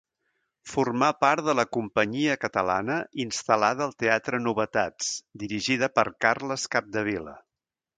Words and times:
Formà 0.69 1.09
part 1.23 1.43
de 1.49 1.53
la 1.59 1.65
companyia 1.77 2.39
catalana 2.47 2.97
instal·lada 3.27 3.87
al 3.89 3.95
teatre 4.07 4.43
Novetats 4.49 5.15
dirigida 5.45 5.95
per 6.01 6.11
Carles 6.27 6.69
Capdevila. 6.77 7.43